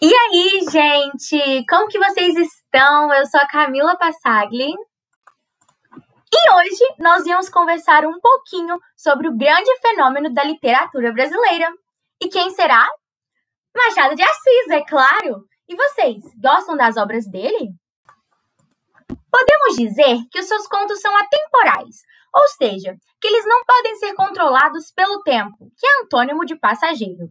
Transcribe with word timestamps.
E 0.00 0.14
aí, 0.14 0.60
gente? 0.70 1.66
Como 1.68 1.88
que 1.88 1.98
vocês 1.98 2.36
estão? 2.36 3.12
Eu 3.12 3.26
sou 3.26 3.40
a 3.40 3.48
Camila 3.48 3.96
Passagli. 3.96 4.72
E 6.32 6.54
hoje 6.54 6.94
nós 6.98 7.26
íamos 7.26 7.48
conversar 7.48 8.04
um 8.06 8.20
pouquinho 8.20 8.78
sobre 8.96 9.28
o 9.28 9.36
grande 9.36 9.70
fenômeno 9.80 10.32
da 10.32 10.44
literatura 10.44 11.12
brasileira. 11.12 11.72
E 12.22 12.28
quem 12.28 12.50
será? 12.50 12.88
Machado 13.76 14.14
de 14.14 14.22
Assis, 14.22 14.70
é 14.70 14.84
claro! 14.84 15.44
E 15.68 15.74
vocês, 15.74 16.22
gostam 16.40 16.76
das 16.76 16.96
obras 16.96 17.26
dele? 17.26 17.70
Podemos 19.30 19.76
dizer 19.76 20.18
que 20.30 20.40
os 20.40 20.46
seus 20.46 20.66
contos 20.66 21.00
são 21.00 21.14
atemporais, 21.16 21.96
ou 22.34 22.48
seja, 22.48 22.96
que 23.20 23.28
eles 23.28 23.44
não 23.46 23.64
podem 23.64 23.96
ser 23.96 24.14
controlados 24.14 24.90
pelo 24.92 25.22
tempo, 25.22 25.70
que 25.76 25.86
é 25.86 26.02
antônimo 26.02 26.44
de 26.44 26.56
passageiro. 26.56 27.30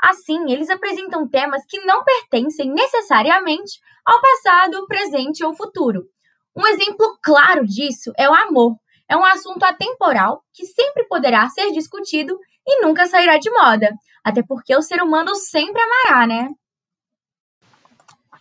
Assim, 0.00 0.50
eles 0.52 0.70
apresentam 0.70 1.28
temas 1.28 1.64
que 1.68 1.80
não 1.84 2.04
pertencem 2.04 2.70
necessariamente 2.72 3.80
ao 4.04 4.20
passado, 4.20 4.86
presente 4.86 5.44
ou 5.44 5.54
futuro. 5.54 6.04
Um 6.56 6.66
exemplo 6.66 7.18
claro 7.22 7.64
disso 7.66 8.12
é 8.16 8.28
o 8.28 8.34
amor. 8.34 8.76
É 9.08 9.16
um 9.16 9.24
assunto 9.24 9.62
atemporal 9.62 10.42
que 10.52 10.66
sempre 10.66 11.04
poderá 11.04 11.48
ser 11.48 11.70
discutido 11.72 12.38
e 12.66 12.82
nunca 12.82 13.06
sairá 13.06 13.38
de 13.38 13.50
moda, 13.50 13.90
até 14.22 14.42
porque 14.42 14.76
o 14.76 14.82
ser 14.82 15.02
humano 15.02 15.34
sempre 15.34 15.80
amará, 15.80 16.26
né? 16.26 16.48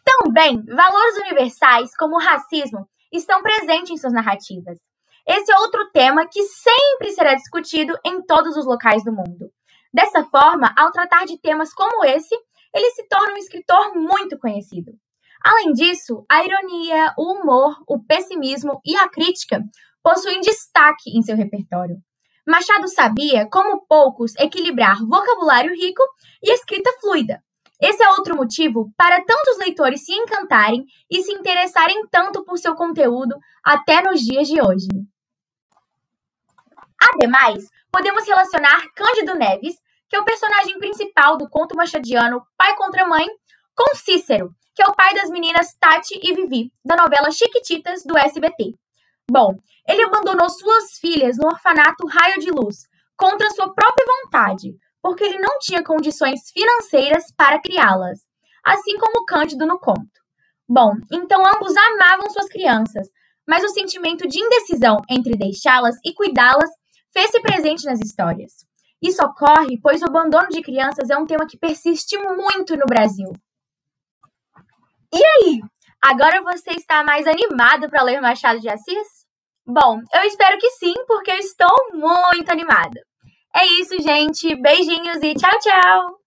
Também, 0.03 0.63
valores 0.65 1.17
universais 1.17 1.95
como 1.95 2.15
o 2.15 2.19
racismo 2.19 2.87
estão 3.11 3.41
presentes 3.41 3.91
em 3.91 3.97
suas 3.97 4.13
narrativas. 4.13 4.79
Esse 5.25 5.51
é 5.51 5.57
outro 5.59 5.89
tema 5.91 6.27
que 6.27 6.43
sempre 6.43 7.11
será 7.11 7.33
discutido 7.33 7.97
em 8.05 8.21
todos 8.21 8.55
os 8.55 8.65
locais 8.65 9.03
do 9.03 9.11
mundo. 9.11 9.51
Dessa 9.97 10.23
forma, 10.25 10.71
ao 10.77 10.91
tratar 10.91 11.25
de 11.25 11.39
temas 11.39 11.73
como 11.73 12.05
esse, 12.05 12.35
ele 12.71 12.91
se 12.91 13.07
torna 13.07 13.33
um 13.33 13.37
escritor 13.37 13.95
muito 13.95 14.37
conhecido. 14.37 14.91
Além 15.43 15.73
disso, 15.73 16.23
a 16.29 16.45
ironia, 16.45 17.15
o 17.17 17.33
humor, 17.33 17.81
o 17.87 18.03
pessimismo 18.03 18.79
e 18.85 18.95
a 18.95 19.09
crítica 19.09 19.59
possuem 20.03 20.39
destaque 20.41 21.17
em 21.17 21.23
seu 21.23 21.35
repertório. 21.35 21.97
Machado 22.45 22.87
sabia, 22.87 23.49
como 23.49 23.87
poucos, 23.87 24.35
equilibrar 24.35 25.03
vocabulário 25.03 25.73
rico 25.73 26.03
e 26.43 26.53
escrita 26.53 26.91
fluida. 27.01 27.41
Esse 27.81 28.03
é 28.03 28.09
outro 28.11 28.35
motivo 28.35 28.91
para 28.95 29.25
tantos 29.25 29.57
leitores 29.57 30.05
se 30.05 30.13
encantarem 30.13 30.85
e 31.09 31.23
se 31.23 31.33
interessarem 31.33 32.05
tanto 32.11 32.45
por 32.45 32.59
seu 32.59 32.75
conteúdo 32.75 33.35
até 33.63 34.03
nos 34.03 34.21
dias 34.21 34.47
de 34.47 34.61
hoje. 34.61 34.89
Ademais, 37.01 37.67
podemos 37.91 38.27
relacionar 38.27 38.79
Cândido 38.95 39.33
Neves, 39.33 39.86
que 40.09 40.15
é 40.15 40.19
o 40.19 40.25
personagem 40.25 40.77
principal 40.79 41.37
do 41.37 41.49
conto 41.49 41.75
machadiano 41.75 42.41
Pai 42.57 42.75
contra 42.75 43.07
Mãe, 43.07 43.25
com 43.75 43.95
Cícero, 43.95 44.49
que 44.75 44.83
é 44.83 44.87
o 44.87 44.95
pai 44.95 45.13
das 45.15 45.29
meninas 45.29 45.75
Tati 45.79 46.19
e 46.21 46.33
Vivi, 46.33 46.71
da 46.85 46.95
novela 46.95 47.31
Chiquititas 47.31 48.03
do 48.05 48.17
SBT. 48.17 48.73
Bom, 49.29 49.55
ele 49.87 50.03
abandonou 50.03 50.49
suas 50.49 50.97
filhas 50.99 51.37
no 51.37 51.47
orfanato 51.47 52.05
Raio 52.07 52.39
de 52.39 52.49
Luz, 52.51 52.87
contra 53.17 53.49
sua 53.49 53.73
própria 53.73 54.05
vontade, 54.05 54.75
porque 55.01 55.23
ele 55.23 55.39
não 55.39 55.57
tinha 55.59 55.83
condições 55.83 56.51
financeiras 56.51 57.31
para 57.35 57.59
criá-las, 57.59 58.19
assim 58.63 58.97
como 58.97 59.25
Cândido 59.25 59.65
no 59.65 59.79
conto. 59.79 60.17
Bom, 60.69 60.91
então 61.11 61.41
ambos 61.47 61.73
amavam 61.75 62.29
suas 62.29 62.47
crianças, 62.47 63.07
mas 63.47 63.63
o 63.63 63.69
sentimento 63.69 64.27
de 64.27 64.39
indecisão 64.39 65.01
entre 65.09 65.37
deixá-las 65.37 65.95
e 66.05 66.13
cuidá-las 66.13 66.69
fez-se 67.11 67.39
presente 67.41 67.85
nas 67.85 67.99
histórias. 68.01 68.66
Isso 69.01 69.23
ocorre 69.23 69.79
pois 69.81 70.01
o 70.01 70.05
abandono 70.05 70.47
de 70.49 70.61
crianças 70.61 71.09
é 71.09 71.17
um 71.17 71.25
tema 71.25 71.47
que 71.47 71.57
persiste 71.57 72.17
muito 72.17 72.75
no 72.75 72.85
Brasil. 72.85 73.31
E 75.13 75.23
aí? 75.23 75.61
Agora 76.01 76.41
você 76.41 76.71
está 76.71 77.03
mais 77.03 77.25
animado 77.27 77.89
para 77.89 78.03
ler 78.03 78.21
Machado 78.21 78.59
de 78.59 78.69
Assis? 78.69 79.25
Bom, 79.65 79.99
eu 80.13 80.21
espero 80.23 80.57
que 80.57 80.69
sim, 80.71 80.93
porque 81.07 81.31
eu 81.31 81.37
estou 81.37 81.75
muito 81.93 82.49
animada. 82.51 83.01
É 83.55 83.65
isso, 83.81 84.01
gente. 84.01 84.55
Beijinhos 84.55 85.17
e 85.21 85.33
tchau, 85.33 85.59
tchau! 85.59 86.26